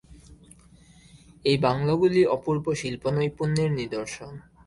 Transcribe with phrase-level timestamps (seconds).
[1.45, 4.33] এই বাংলোগুলি অপূর্ব শিল্পনৈপুণ্যের নিদর্শন।